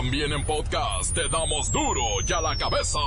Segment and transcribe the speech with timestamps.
[0.00, 2.98] También en podcast te damos duro y a la cabeza.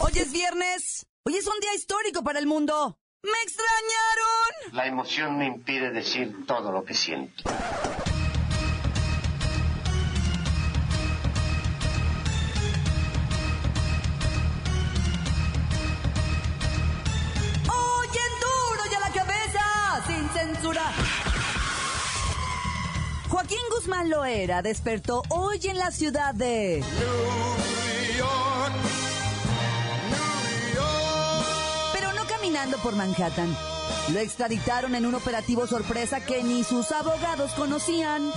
[0.00, 1.06] Hoy es viernes.
[1.22, 2.98] Hoy es un día histórico para el mundo.
[3.22, 4.72] ¡Me extrañaron!
[4.74, 7.44] La emoción me impide decir todo lo que siento.
[23.38, 26.82] Joaquín Guzmán Loera despertó hoy en la ciudad de...
[31.92, 33.56] Pero no caminando por Manhattan.
[34.12, 38.32] Lo extraditaron en un operativo sorpresa que ni sus abogados conocían.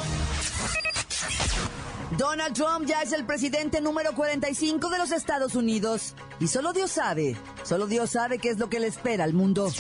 [2.16, 6.14] Donald Trump ya es el presidente número 45 de los Estados Unidos.
[6.42, 9.72] Y solo Dios sabe, solo Dios sabe qué es lo que le espera al mundo.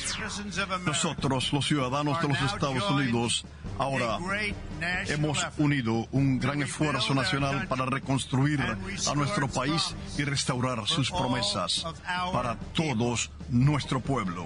[0.85, 3.45] Nosotros, los ciudadanos de los Estados Unidos,
[3.79, 4.19] ahora
[5.07, 11.83] hemos unido un gran esfuerzo nacional para reconstruir a nuestro país y restaurar sus promesas
[12.31, 14.45] para todos nuestro pueblo.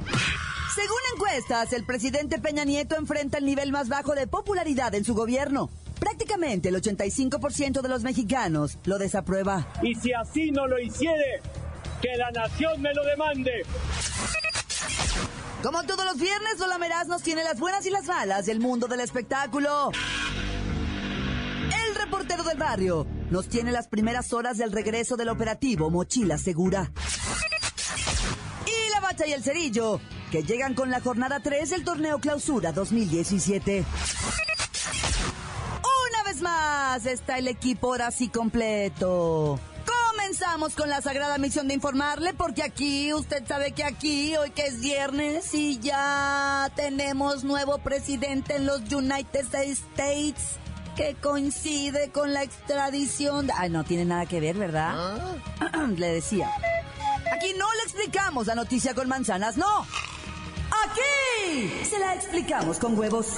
[0.74, 5.16] Según encuestas, el presidente Peña Nieto enfrenta el nivel más bajo de popularidad en su
[5.16, 5.70] gobierno.
[6.00, 9.68] Prácticamente el 85% de los mexicanos lo desaprueba.
[9.82, 11.42] Y si así no lo hiciere,
[12.02, 13.64] que la nación me lo demande.
[15.66, 16.78] Como todos los viernes, Lola
[17.08, 19.92] nos tiene las buenas y las malas del mundo del espectáculo.
[21.88, 26.92] El reportero del barrio nos tiene las primeras horas del regreso del operativo Mochila Segura.
[28.68, 30.00] Y la bacha y el cerillo,
[30.32, 33.86] que llegan con la jornada 3 del torneo Clausura 2017.
[36.12, 39.60] Una vez más está el equipo ahora sí completo.
[40.38, 44.66] Comenzamos con la sagrada misión de informarle porque aquí, usted sabe que aquí, hoy que
[44.66, 50.58] es viernes y ya tenemos nuevo presidente en los United States
[50.98, 53.48] que coincide con la extradición.
[53.56, 55.38] Ay, no tiene nada que ver, ¿verdad?
[55.96, 56.52] le decía.
[57.34, 59.88] Aquí no le explicamos la noticia con manzanas, no.
[60.84, 63.38] Aquí se la explicamos con huevos.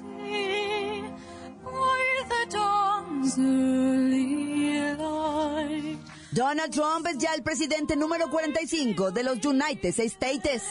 [6.41, 10.63] Donald Trump es ya el presidente número 45 de los United States.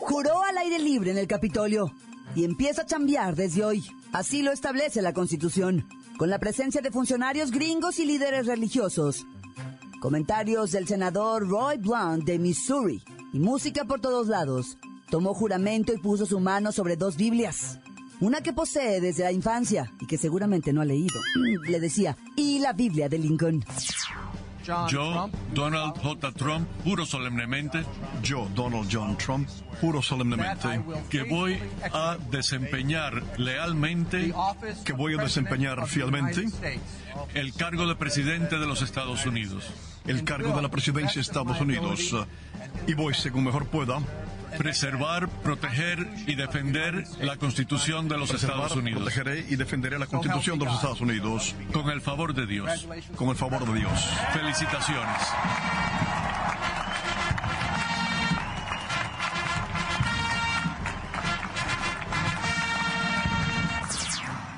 [0.00, 1.94] Juró al aire libre en el Capitolio
[2.34, 3.82] y empieza a chambear desde hoy.
[4.12, 9.26] Así lo establece la Constitución, con la presencia de funcionarios gringos y líderes religiosos.
[10.02, 13.02] Comentarios del senador Roy Blunt de Missouri
[13.32, 14.76] y música por todos lados.
[15.08, 17.78] Tomó juramento y puso su mano sobre dos Biblias.
[18.20, 21.18] Una que posee desde la infancia y que seguramente no ha leído.
[21.68, 23.64] Le decía, y la Biblia de Lincoln.
[24.64, 26.32] Yo, Donald J.
[26.32, 27.84] Trump, juro solemnemente.
[28.22, 29.48] Yo, Donald John Trump,
[29.80, 30.80] juro solemnemente.
[31.10, 31.58] Que voy
[31.92, 34.32] a desempeñar lealmente
[34.84, 36.46] que voy a desempeñar fielmente
[37.34, 39.70] el cargo de presidente de los Estados Unidos,
[40.06, 42.14] el cargo de la presidencia de Estados Unidos.
[42.86, 44.00] Y voy, según mejor pueda,
[44.58, 50.06] preservar, proteger y defender la Constitución de los preservar, Estados Unidos, protegeré y defenderé la
[50.06, 52.86] Constitución de los Estados Unidos con el favor de Dios.
[53.16, 54.10] con el favor de Dios.
[54.32, 55.20] Felicitaciones.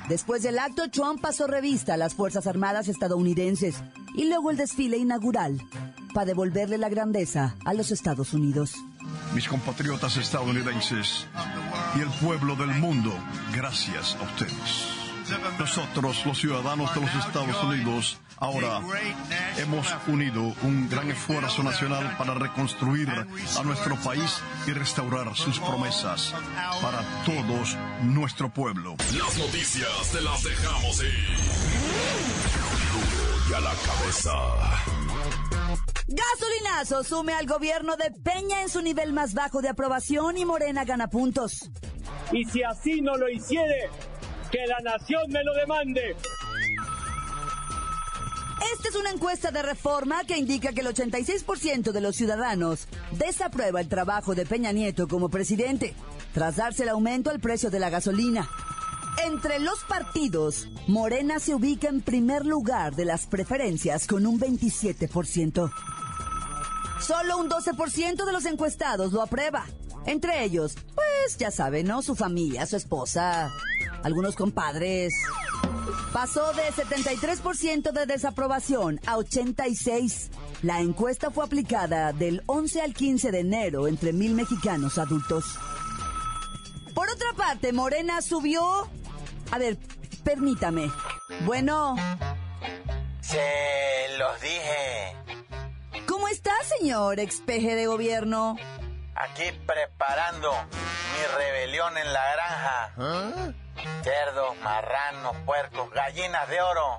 [0.07, 3.83] Después del acto, Trump pasó revista a las Fuerzas Armadas estadounidenses
[4.15, 5.61] y luego el desfile inaugural
[6.13, 8.73] para devolverle la grandeza a los Estados Unidos.
[9.37, 11.27] Mis compatriotas estadounidenses
[11.95, 13.13] y el pueblo del mundo,
[13.53, 14.87] gracias a ustedes.
[15.59, 18.81] Nosotros, los ciudadanos de los Estados Unidos, ahora
[19.57, 26.33] hemos unido un gran esfuerzo nacional para reconstruir a nuestro país y restaurar sus promesas
[26.81, 28.95] para todos nuestro pueblo.
[29.19, 31.37] Las noticias te las dejamos ir.
[33.51, 35.56] Y a la cabeza.
[36.07, 40.85] Gasolinazo sume al gobierno de Peña en su nivel más bajo de aprobación y Morena
[40.85, 41.69] gana puntos.
[42.31, 43.89] Y si así no lo hiciere,
[44.49, 46.15] que la nación me lo demande.
[48.73, 53.81] Esta es una encuesta de reforma que indica que el 86% de los ciudadanos desaprueba
[53.81, 55.93] el trabajo de Peña Nieto como presidente,
[56.33, 58.49] tras darse el aumento al precio de la gasolina.
[59.25, 65.71] Entre los partidos, Morena se ubica en primer lugar de las preferencias con un 27%.
[66.99, 69.65] Solo un 12% de los encuestados lo aprueba.
[70.05, 72.01] Entre ellos, pues ya saben, ¿no?
[72.01, 73.51] Su familia, su esposa,
[74.03, 75.13] algunos compadres.
[76.13, 80.29] Pasó de 73% de desaprobación a 86%.
[80.63, 85.45] La encuesta fue aplicada del 11 al 15 de enero entre mil mexicanos adultos.
[86.95, 88.89] Por otra parte, Morena subió...
[89.51, 89.77] A ver,
[90.23, 90.91] permítame.
[91.41, 91.95] Bueno,
[93.21, 95.15] Se los dije.
[96.07, 98.55] ¿cómo está, señor expeje de gobierno?
[99.15, 103.53] Aquí preparando mi rebelión en la granja.
[104.03, 106.97] Cerdos, marranos, puercos, gallinas de oro.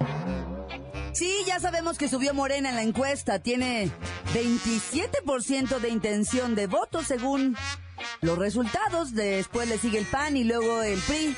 [1.13, 3.39] Sí, ya sabemos que subió Morena en la encuesta.
[3.41, 3.91] Tiene
[4.35, 7.57] 27% de intención de voto según
[8.21, 9.15] los resultados.
[9.15, 11.37] Después le sigue el PAN y luego el PRI.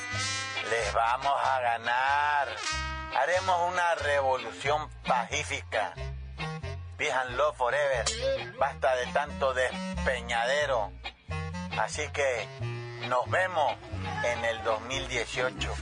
[0.70, 2.48] Les vamos a ganar.
[3.16, 5.94] Haremos una revolución pacífica.
[7.30, 8.04] Love forever.
[8.58, 10.92] Basta de tanto despeñadero.
[11.78, 12.46] Así que
[13.08, 13.74] nos vemos
[14.24, 15.70] en el 2018.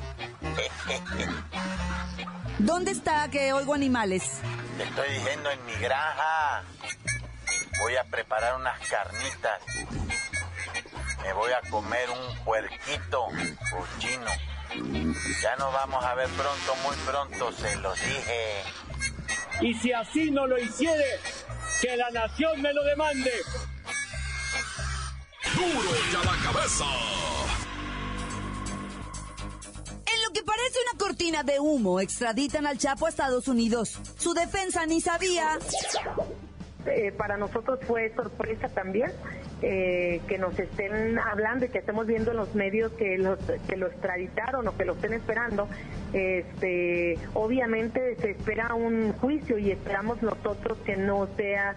[2.59, 4.41] ¿Dónde está que oigo animales?
[4.79, 6.63] Te estoy diciendo en mi granja.
[7.81, 9.61] Voy a preparar unas carnitas.
[11.23, 13.29] Me voy a comer un puerquito
[13.71, 14.31] cochino.
[14.75, 18.63] Ya nos vamos a ver pronto, muy pronto, se los dije.
[19.61, 21.19] Y si así no lo hiciere,
[21.81, 23.33] que la nación me lo demande.
[25.55, 26.85] Duro y a la cabeza.
[30.07, 33.99] En lo que parece una cortina de humo, extraditan al Chapo a Estados Unidos.
[34.19, 35.59] Su defensa ni sabía.
[36.87, 39.13] eh, para nosotros fue sorpresa también
[39.63, 43.39] eh, que nos estén hablando y que estemos viendo en los medios que, los,
[43.69, 45.69] que lo extraditaron o que lo estén esperando.
[46.13, 51.77] Este, obviamente se espera un juicio y esperamos nosotros que no sea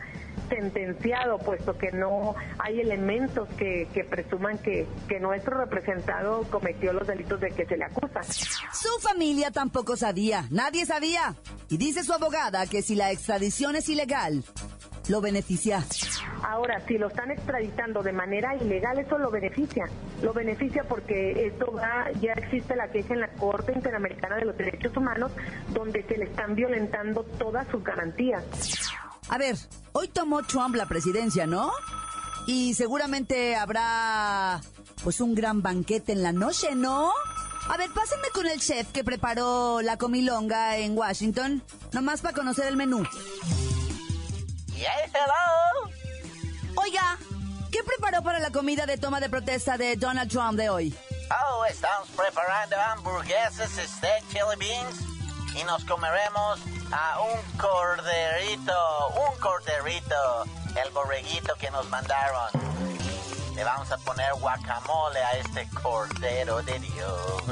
[0.50, 7.08] sentenciado, puesto que no hay elementos que, que presuman que, que nuestro representado cometió los
[7.08, 8.22] delitos de que se le acusa.
[8.24, 11.36] Su familia tampoco sabía, nadie sabía.
[11.70, 14.44] Y dice su abogada que si la extradición es ilegal,
[15.08, 15.84] lo beneficia.
[16.44, 19.86] Ahora, si lo están extraditando de manera ilegal, eso lo beneficia.
[20.22, 24.58] Lo beneficia porque esto va, ya existe la queja en la Corte Interamericana de los
[24.58, 25.32] Derechos Humanos,
[25.74, 28.44] donde se le están violentando todas sus garantías.
[29.30, 29.56] A ver,
[29.94, 31.72] hoy tomó Trump la presidencia, ¿no?
[32.48, 34.62] Y seguramente habrá
[35.04, 37.12] pues un gran banquete en la noche, ¿no?
[37.70, 41.64] A ver, pásenme con el chef que preparó la comilonga en Washington,
[41.94, 43.04] nomás para conocer el menú.
[44.84, 45.92] Hello.
[46.76, 47.18] Oiga,
[47.72, 50.96] ¿qué preparó para la comida de toma de protesta de Donald Trump de hoy?
[51.30, 55.02] Oh, estamos preparando hamburguesas, steak, chili beans
[55.56, 56.60] y nos comeremos
[56.92, 58.74] a un corderito,
[59.10, 60.46] un corderito,
[60.84, 62.50] el borreguito que nos mandaron.
[63.56, 67.44] Le vamos a poner guacamole a este cordero de Dios.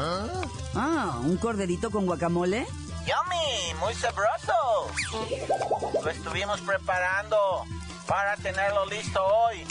[0.74, 2.66] Ah, un corderito con guacamole.
[3.09, 4.53] Yummy, muy sabroso.
[6.03, 7.65] Lo estuvimos preparando
[8.06, 9.65] para tenerlo listo hoy.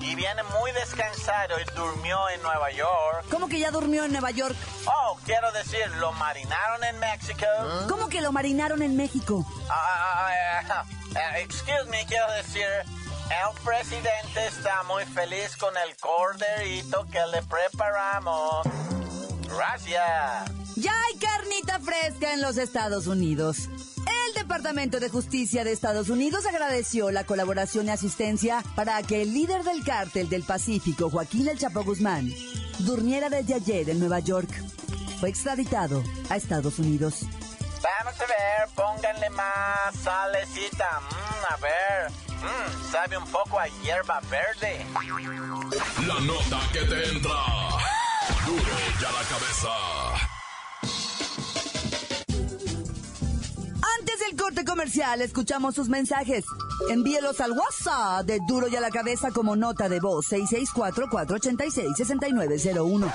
[0.00, 3.24] Y viene muy descansado y durmió en Nueva York.
[3.28, 4.54] ¿Cómo que ya durmió en Nueva York?
[4.86, 7.46] Oh, quiero decir, lo marinaron en México.
[7.88, 9.44] ¿Cómo que lo marinaron en México?
[9.68, 10.30] Ah,
[10.68, 10.84] ah,
[11.16, 17.42] ah, excuse me, quiero decir, el presidente está muy feliz con el corderito que le
[17.42, 18.64] preparamos.
[19.48, 20.52] Gracias.
[20.76, 21.18] Ya hay
[21.64, 23.68] fresca en los Estados Unidos.
[24.28, 29.32] El Departamento de Justicia de Estados Unidos agradeció la colaboración y asistencia para que el
[29.32, 32.30] líder del cártel del Pacífico, Joaquín El Chapo Guzmán,
[32.80, 34.48] durmiera desde ayer en Nueva York.
[35.18, 37.22] Fue extraditado a Estados Unidos.
[37.82, 41.00] Vamos a ver, pónganle más salecita.
[41.00, 44.84] Mm, a ver, mm, sabe un poco a hierba verde.
[46.06, 47.30] La nota que te entra.
[48.44, 48.62] Duro
[49.00, 50.35] y a la cabeza.
[54.66, 56.44] Comercial, escuchamos sus mensajes.
[56.90, 63.10] Envíelos al WhatsApp de Duro y a la Cabeza como nota de voz 664-486-6901.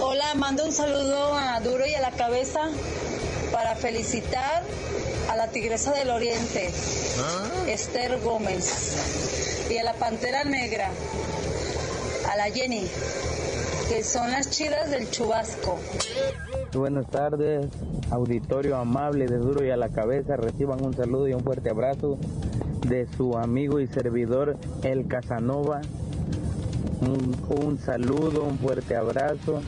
[0.00, 2.70] Hola, mando un saludo a Duro y a la cabeza
[3.52, 4.62] para felicitar
[5.30, 6.72] a la Tigresa del Oriente,
[7.66, 10.90] Esther Gómez, y a la Pantera Negra,
[12.30, 12.86] a la Jenny,
[13.88, 15.80] que son las chidas del chubasco.
[16.74, 17.68] Buenas tardes,
[18.10, 20.36] auditorio amable de Duro y a la Cabeza.
[20.36, 22.18] Reciban un saludo y un fuerte abrazo
[22.88, 25.82] de su amigo y servidor El Casanova.
[27.00, 29.62] Un, saludo, un fuerte abrazo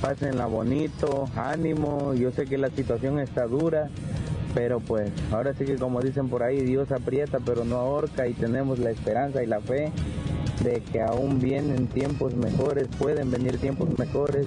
[0.00, 3.88] pásenla bonito, ánimo, yo sé que la situación está dura,
[4.54, 8.32] pero pues ahora sí que como dicen por ahí, Dios aprieta pero no ahorca y
[8.32, 9.90] tenemos la esperanza y la fe
[10.62, 14.46] de que aún vienen tiempos mejores, pueden venir tiempos mejores.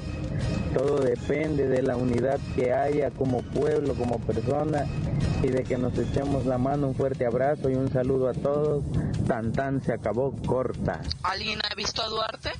[0.73, 4.85] Todo depende de la unidad que haya como pueblo, como persona
[5.43, 6.87] y de que nos echemos la mano.
[6.87, 8.83] Un fuerte abrazo y un saludo a todos.
[9.27, 11.01] Tan tan se acabó corta.
[11.23, 12.51] ¿Alguien ha visto a Duarte?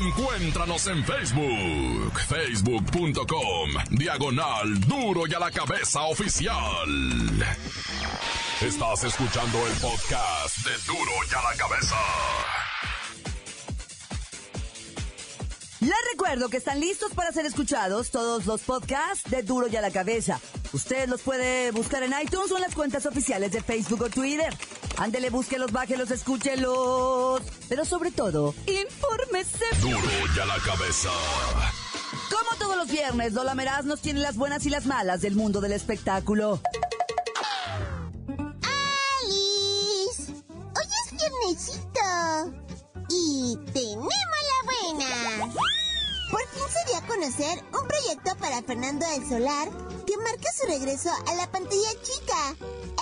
[0.00, 6.56] Encuéntranos en Facebook, facebook.com, diagonal duro y a la cabeza oficial.
[8.60, 11.96] Estás escuchando el podcast de duro y a la cabeza.
[15.80, 19.80] Les recuerdo que están listos para ser escuchados todos los podcasts de Duro y a
[19.80, 20.38] la Cabeza.
[20.72, 24.56] Usted los puede buscar en iTunes o en las cuentas oficiales de Facebook o Twitter.
[24.98, 27.42] Ándele, búsquelos, bájelos, escúchelos.
[27.68, 29.64] Pero sobre todo, infórmese.
[29.80, 29.98] Duro
[30.36, 31.10] y a la cabeza.
[32.30, 35.60] Como todos los viernes, Lola Meraz nos tiene las buenas y las malas del mundo
[35.60, 36.60] del espectáculo.
[48.72, 49.68] Fernando del Solar
[50.06, 52.56] que marca su regreso a la pantalla chica,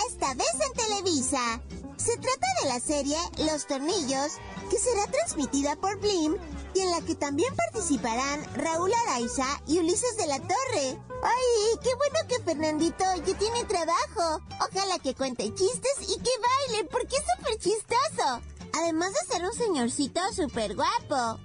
[0.09, 1.63] esta vez en Televisa.
[1.97, 4.33] Se trata de la serie Los Tornillos,
[4.69, 6.37] que será transmitida por Blim
[6.75, 10.99] y en la que también participarán Raúl Araiza y Ulises de la Torre.
[11.23, 14.43] ¡Ay, qué bueno que Fernandito ya tiene trabajo!
[14.69, 16.31] Ojalá que cuente chistes y que
[16.67, 18.41] baile, porque es súper chistoso.
[18.73, 21.39] Además de ser un señorcito súper guapo.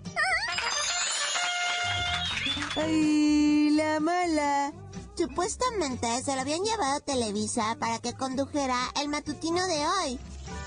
[2.76, 3.45] ¡Ay,
[3.76, 4.72] la mala!
[5.16, 10.20] Supuestamente se lo habían llevado a Televisa para que condujera el matutino de hoy.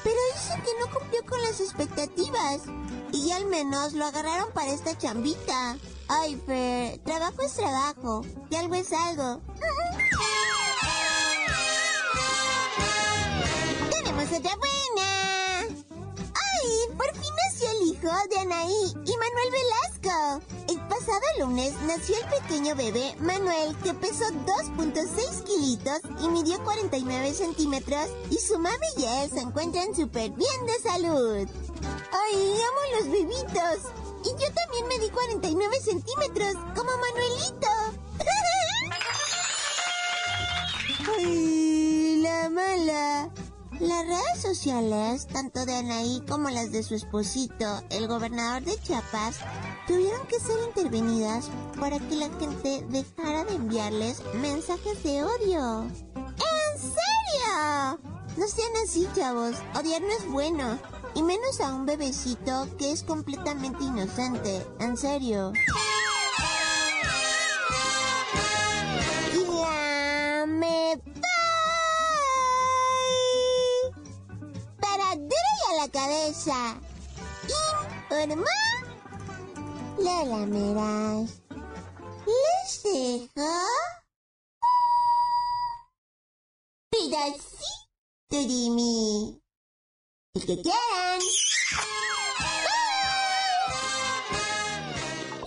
[0.04, 2.62] Pero dicen que no cumplió con las expectativas.
[3.12, 5.76] Y al menos lo agarraron para esta chambita.
[6.08, 8.24] Ay, Fer, trabajo es trabajo.
[8.50, 9.40] Y algo es algo.
[13.90, 15.62] ¡Tenemos otra buena!
[15.62, 16.88] ¡Ay!
[16.96, 20.40] Por fin nació el hijo de Anaí y Manuel Velasco.
[20.98, 27.34] El pasado lunes nació el pequeño bebé Manuel que pesó 2.6 kilitos y midió 49
[27.34, 31.46] centímetros y su mami y él se encuentran súper bien de salud.
[32.10, 33.92] ¡Ay, amo los bebitos!
[34.24, 37.68] Y yo también medí 49 centímetros, como Manuelito.
[41.16, 43.30] ¡Ay, la mala!
[43.80, 49.36] Las redes sociales, tanto de Anaí como las de su esposito, el gobernador de Chiapas,
[49.86, 55.82] tuvieron que ser intervenidas para que la gente dejara de enviarles mensajes de odio.
[56.16, 58.00] ¿En serio?
[58.36, 59.54] No sean así, chavos.
[59.78, 60.78] Odiar no es bueno.
[61.14, 64.66] Y menos a un bebecito que es completamente inocente.
[64.80, 65.52] En serio.
[76.48, 76.80] Cabeza.
[78.10, 78.44] Informó
[79.98, 81.42] Lola Meraz.
[82.26, 83.50] Les dejo
[86.90, 89.40] pedacito de mí.
[90.34, 91.20] El que quieran.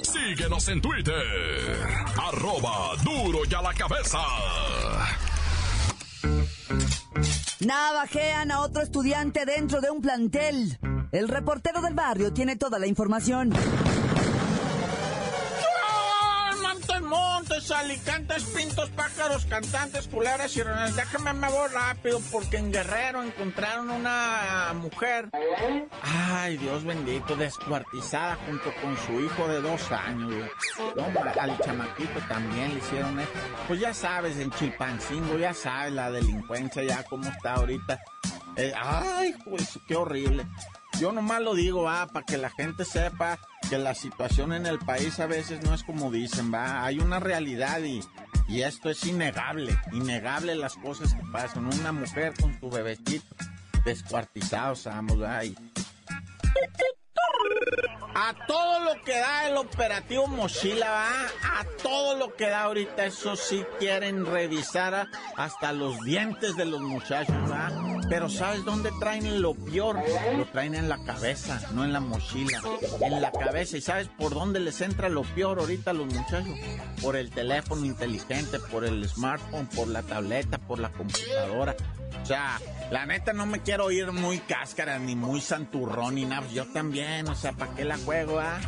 [0.01, 1.87] Síguenos en Twitter.
[2.17, 4.19] Arroba duro y a la cabeza.
[7.65, 10.79] Navajean a otro estudiante dentro de un plantel.
[11.11, 13.51] El reportero del barrio tiene toda la información.
[17.01, 20.95] Montes, alicantes, pintos, pájaros, cantantes, culeras y renes.
[20.95, 25.29] Déjame me voy rápido porque en Guerrero encontraron una mujer.
[26.03, 30.49] Ay, Dios bendito, descuartizada junto con su hijo de dos años.
[30.95, 31.05] No,
[31.41, 33.39] al chamaquito también le hicieron esto.
[33.67, 37.99] Pues ya sabes, en Chilpancingo, ya sabes la delincuencia, ya cómo está ahorita.
[38.55, 40.45] Eh, ay, pues qué horrible.
[40.99, 44.77] Yo nomás lo digo, ah, para que la gente sepa que la situación en el
[44.79, 46.83] país a veces no es como dicen, va.
[46.85, 48.01] Hay una realidad y,
[48.47, 51.65] y esto es innegable, innegable las cosas que pasan.
[51.65, 53.35] Una mujer con su bebecito
[53.83, 55.43] descuartizado, vamos, va.
[55.45, 55.55] y-
[58.13, 61.07] A todo lo que da el operativo Mochila, va.
[61.59, 65.07] A todo lo que da ahorita, eso sí quieren revisar
[65.37, 67.69] hasta los dientes de los muchachos, va.
[68.11, 69.97] Pero ¿sabes dónde traen lo peor?
[70.35, 72.61] Lo traen en la cabeza, no en la mochila.
[72.99, 73.77] En la cabeza.
[73.77, 76.59] ¿Y sabes por dónde les entra lo peor ahorita a los muchachos?
[77.01, 81.73] Por el teléfono inteligente, por el smartphone, por la tableta, por la computadora.
[82.21, 82.59] O sea,
[82.91, 86.45] la neta no me quiero ir muy cáscara, ni muy santurrón, ni nada.
[86.51, 88.59] Yo también, o sea, ¿para qué la juego, ah?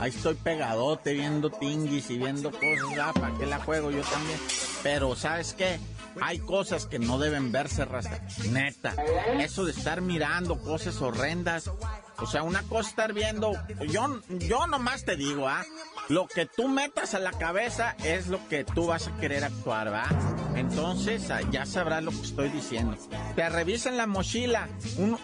[0.00, 3.90] Ahí estoy pegadote viendo tinguis y viendo cosas, ah, ¿para qué la juego?
[3.90, 4.38] Yo también.
[4.82, 5.78] Pero, ¿sabes qué?
[6.20, 8.20] Hay cosas que no deben verse, raza.
[8.50, 8.94] Neta.
[9.38, 11.70] Eso de estar mirando cosas horrendas.
[12.18, 13.52] O sea, una cosa estar viendo.
[13.88, 15.64] Yo, yo nomás te digo, ¿ah?
[16.08, 19.92] Lo que tú metas a la cabeza es lo que tú vas a querer actuar,
[19.92, 20.08] ¿va?
[20.56, 22.96] Entonces, ah, ya sabrás lo que estoy diciendo.
[23.34, 24.68] Te revisan la mochila.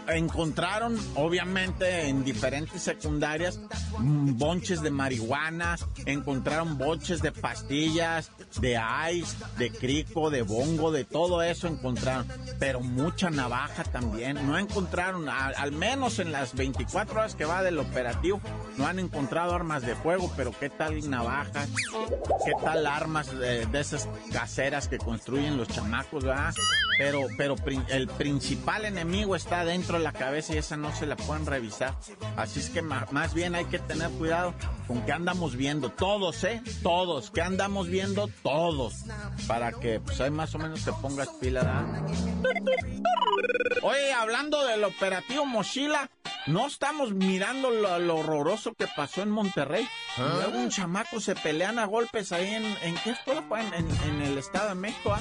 [0.06, 3.58] Encontraron, obviamente, en diferentes secundarias,
[3.98, 5.76] mm, bonches de marihuana.
[6.04, 8.78] Encontraron bonches de pastillas, de
[9.12, 12.26] ice, de crico, de bongo, de todo eso encontraron.
[12.58, 14.46] Pero mucha navaja también.
[14.46, 18.40] No encontraron, al menos en las 24 horas que va del operativo,
[18.76, 21.68] no han encontrado armas de fuego, pero ¿qué tal navajas?
[22.44, 26.52] ¿Qué tal armas de, esas caseras que construyen los chamacos, verdad?
[26.98, 27.54] Pero, pero
[27.90, 31.94] el principal enemigo está dentro de la cabeza y esa no se la pueden revisar.
[32.36, 34.52] Así es que más bien hay que tener cuidado
[34.88, 35.90] con que andamos viendo.
[35.90, 36.60] Todos, ¿eh?
[36.82, 37.30] Todos.
[37.30, 38.28] que andamos viendo?
[38.42, 39.04] Todos.
[39.46, 42.02] Para que, pues ahí más o menos te pongas pila, ¿verdad?
[43.82, 46.10] Oye, hablando del operativo Mochila,
[46.46, 49.86] no estamos mirando lo, lo horroroso que pasó en Monterrey.
[50.18, 53.60] Luego un chamaco se pelean a golpes ahí en, ¿en qué escuela fue?
[53.60, 55.20] En, en- en el Estado de México, ¿ah?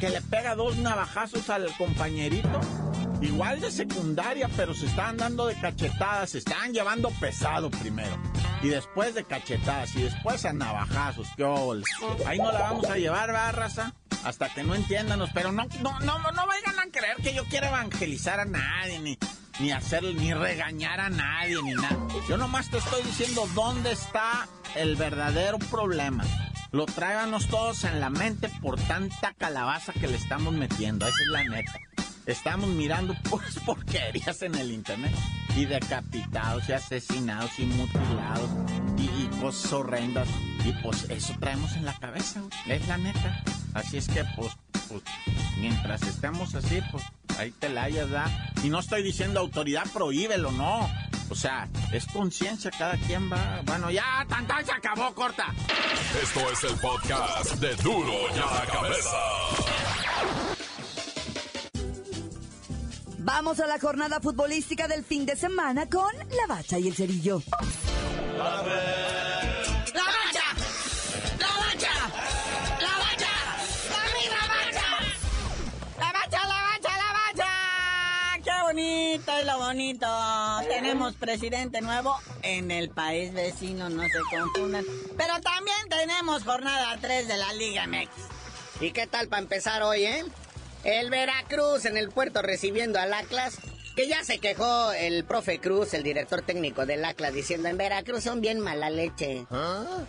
[0.00, 2.60] Que le pega dos navajazos al compañerito.
[3.22, 8.14] Igual de secundaria, pero se estaban dando de cachetadas, se estaban llevando pesado primero.
[8.62, 11.44] Y después de cachetadas, y después a navajazos, qué.
[12.26, 13.94] Ahí no la vamos a llevar, ¿verdad, raza?
[14.24, 17.68] Hasta que no entiéndanos, pero no, no, no, no vayan a creer que yo quiero
[17.68, 19.16] evangelizar a nadie, ni,
[19.58, 21.96] ni hacer, ni regañar a nadie, ni nada.
[22.28, 26.24] Yo nomás te estoy diciendo dónde está el verdadero problema.
[26.72, 31.28] Lo tráiganos todos en la mente por tanta calabaza que le estamos metiendo, esa es
[31.28, 31.80] la neta.
[32.26, 35.14] Estamos mirando pues porquerías en el internet.
[35.56, 38.50] Y decapitados, y asesinados, y mutilados,
[38.98, 40.28] y, y cosas horrendas.
[40.64, 43.42] Y pues eso traemos en la cabeza, es la neta.
[43.72, 44.52] Así es que pues,
[44.88, 45.02] pues,
[45.58, 47.04] mientras estemos así, pues
[47.38, 48.52] ahí te la hayas, ¿da?
[48.62, 50.88] Y no estoy diciendo autoridad prohíbelo, no.
[51.28, 53.62] O sea, es conciencia, cada quien va.
[53.64, 55.52] Bueno, ya, tan, tan, se acabó, corta.
[56.22, 59.16] Esto es el podcast de Duro y a la Cabeza.
[63.18, 67.42] Vamos a la jornada futbolística del fin de semana con la bacha y el cerillo.
[68.38, 68.62] ¡La
[79.36, 80.68] bonito es lo bonito!
[80.68, 84.84] Tenemos presidente nuevo en el país vecino, no se confundan.
[85.16, 88.08] Pero también tenemos jornada 3 de la Liga MX.
[88.80, 90.24] ¿Y qué tal para empezar hoy, eh?
[90.84, 93.58] El Veracruz en el puerto recibiendo al Atlas,
[93.96, 98.24] que ya se quejó el profe Cruz, el director técnico del Atlas, diciendo en Veracruz
[98.24, 99.46] son bien mala leche.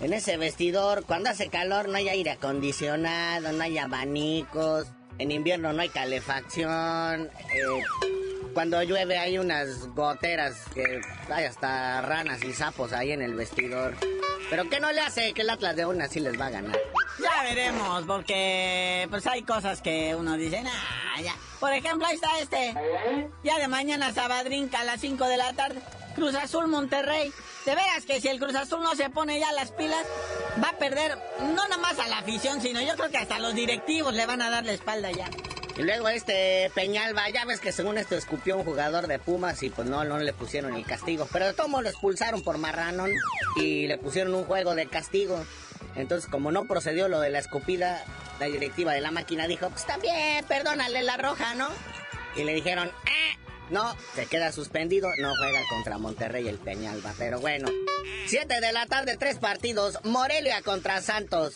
[0.01, 4.87] En ese vestidor, cuando hace calor no hay aire acondicionado, no hay abanicos,
[5.17, 7.83] en invierno no hay calefacción, eh,
[8.57, 13.95] cuando llueve hay unas goteras que hay hasta ranas y sapos ahí en el vestidor.
[14.49, 16.75] Pero ¿qué no le hace que el Atlas de una sí les va a ganar?
[17.21, 21.35] Ya veremos, porque pues hay cosas que uno dice, nah, ya.
[21.59, 22.73] Por ejemplo, ahí está este.
[23.43, 25.79] Ya de mañana Sabadrinca a las 5 de la tarde.
[26.15, 27.31] Cruz Azul Monterrey.
[27.63, 30.03] De veras que si el Cruz Azul no se pone ya las pilas,
[30.63, 31.15] va a perder
[31.53, 34.49] no nomás a la afición, sino yo creo que hasta los directivos le van a
[34.49, 35.29] dar la espalda ya.
[35.77, 39.69] Y luego este Peñalba, ya ves que según esto escupió un jugador de Pumas y
[39.69, 41.27] pues no, no le pusieron el castigo.
[41.31, 43.11] Pero de todo modo lo expulsaron por marranón
[43.57, 45.45] y le pusieron un juego de castigo.
[45.95, 48.03] Entonces como no procedió lo de la escupida,
[48.39, 51.69] la directiva de la máquina dijo, pues también, perdónale la roja, ¿no?
[52.35, 53.37] Y le dijeron, "Eh,
[53.69, 57.13] no, se queda suspendido, no juega contra Monterrey el Peñalba.
[57.17, 57.67] Pero bueno,
[58.27, 61.53] 7 de la tarde, tres partidos, Morelia contra Santos.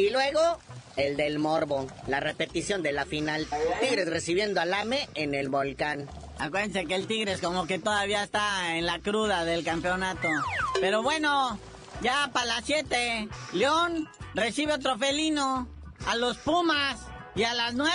[0.00, 0.58] Y luego
[0.96, 3.46] el del Morbo, la repetición de la final.
[3.82, 6.08] Tigres recibiendo al AME en el volcán.
[6.38, 10.26] Acuérdense que el Tigres como que todavía está en la cruda del campeonato.
[10.80, 11.58] Pero bueno,
[12.00, 15.68] ya para las 7, León recibe otro felino
[16.06, 16.98] a los Pumas.
[17.34, 17.92] Y a las 9,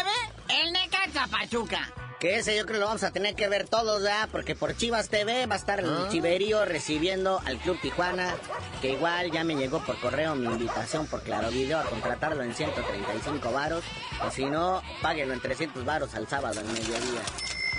[0.62, 1.92] el Necaxa Pachuca.
[2.26, 4.28] Que ese yo creo lo vamos a tener que ver todos, ¿verdad?
[4.32, 8.34] Porque por Chivas TV va a estar el Chiverío recibiendo al Club Tijuana,
[8.82, 12.56] que igual ya me llegó por correo mi invitación por Claro Video a contratarlo en
[12.56, 13.84] 135 varos,
[14.26, 17.22] o si no, páguenlo en 300 varos al sábado al mediodía.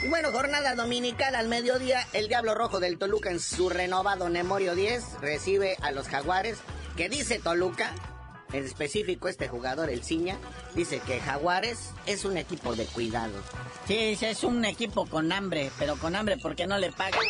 [0.04, 4.76] Y bueno, jornada dominical al mediodía, el Diablo Rojo del Toluca en su renovado Nemorio
[4.76, 6.58] 10 recibe a los Jaguares,
[6.96, 7.92] que dice Toluca,
[8.52, 10.38] en específico este jugador, el Ciña,
[10.74, 13.34] dice que Jaguares es un equipo de cuidado.
[13.86, 17.20] Sí, es un equipo con hambre, pero con hambre porque no le pagan.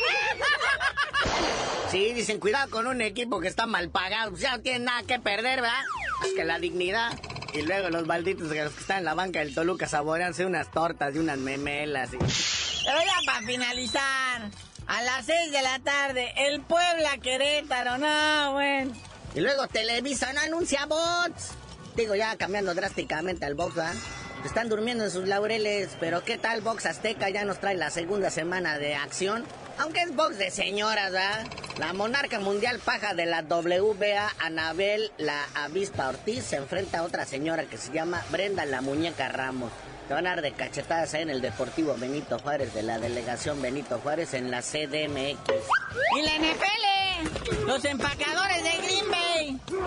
[1.90, 5.20] Sí, dicen, cuidado con un equipo que está mal pagado, ya no tienen nada que
[5.20, 5.85] perder, ¿verdad?
[6.24, 7.18] Es que la dignidad.
[7.55, 11.18] Y luego los malditos que están en la banca del Toluca saboreanse unas tortas y
[11.18, 12.12] unas memelas.
[12.12, 12.18] Y...
[12.18, 14.50] Pero ya para finalizar,
[14.87, 18.92] a las 6 de la tarde, el Puebla Querétaro, no, bueno.
[19.37, 21.51] Y luego Televisa no anuncia bots.
[21.94, 23.94] Digo, ya cambiando drásticamente al box, ¿verdad?
[24.46, 27.29] Están durmiendo en sus laureles, pero ¿qué tal Box Azteca?
[27.29, 29.44] Ya nos trae la segunda semana de acción.
[29.79, 31.46] Aunque es box de señoras, ¿verdad?
[31.79, 37.27] La monarca mundial paja de la WBA, Anabel la avispa Ortiz, se enfrenta a otra
[37.27, 39.70] señora que se llama Brenda la muñeca Ramos.
[40.09, 43.61] Se van a dar de cachetadas ahí en el Deportivo Benito Juárez de la delegación
[43.61, 45.51] Benito Juárez en la CDMX.
[46.16, 48.86] Y la NFL, los empacadores de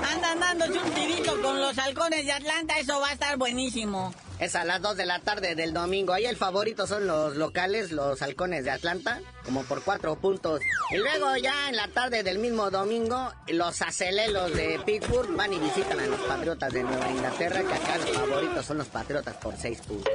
[0.04, 4.14] andan dándose un tirito con los halcones de Atlanta, eso va a estar buenísimo.
[4.40, 6.14] Es a las 2 de la tarde del domingo.
[6.14, 10.62] Ahí el favorito son los locales, los halcones de Atlanta, como por cuatro puntos.
[10.92, 15.60] Y luego ya en la tarde del mismo domingo, los acelelos de Pittsburgh van y
[15.60, 19.58] visitan a los Patriotas de Nueva Inglaterra, que acá los favoritos son los Patriotas por
[19.58, 20.14] seis puntos.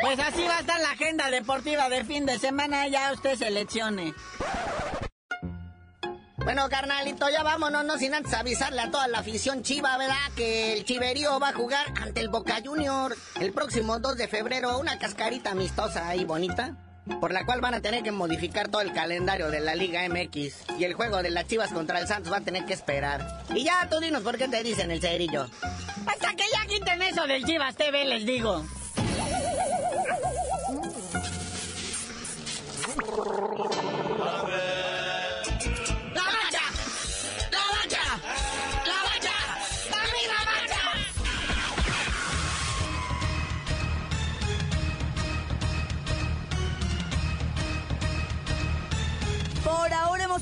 [0.00, 4.14] Pues así va a estar la agenda deportiva de fin de semana, ya usted seleccione.
[6.46, 10.14] Bueno, carnalito, ya vámonos, no sin antes avisarle a toda la afición chiva, ¿verdad?
[10.36, 14.78] Que el Chiverío va a jugar ante el Boca Junior el próximo 2 de febrero,
[14.78, 16.76] una cascarita amistosa ahí bonita,
[17.20, 20.78] por la cual van a tener que modificar todo el calendario de la Liga MX.
[20.78, 23.42] Y el juego de las Chivas contra el Santos va a tener que esperar.
[23.52, 25.48] Y ya, tú dinos por qué te dicen el cerillo.
[26.06, 28.64] Hasta que ya quiten eso del Chivas TV, les digo.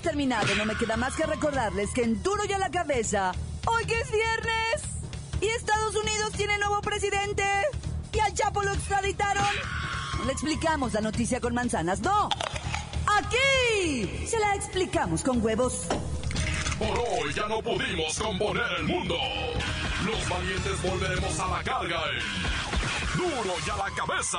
[0.04, 0.54] Terminado.
[0.54, 3.32] No me queda más que recordarles que en Duro y a la cabeza,
[3.66, 4.82] hoy que es viernes,
[5.40, 7.44] y Estados Unidos tiene nuevo presidente,
[8.12, 9.44] y al Chapo lo extraditaron.
[10.26, 12.28] Le explicamos la noticia con manzanas, no.
[13.18, 15.86] Aquí se la explicamos con huevos.
[16.78, 19.16] Por hoy ya no pudimos componer el mundo.
[20.04, 24.38] Los valientes volveremos a la carga en Duro y a la cabeza.